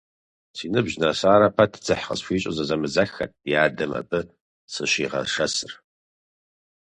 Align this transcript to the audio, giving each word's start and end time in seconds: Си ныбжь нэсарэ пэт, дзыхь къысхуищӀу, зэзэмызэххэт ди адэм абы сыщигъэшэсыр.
Си 0.57 0.65
ныбжь 0.73 0.97
нэсарэ 1.01 1.49
пэт, 1.57 1.73
дзыхь 1.83 2.05
къысхуищӀу, 2.07 2.55
зэзэмызэххэт 2.57 3.31
ди 3.43 3.53
адэм 3.63 3.91
абы 3.99 4.19
сыщигъэшэсыр. 4.73 5.73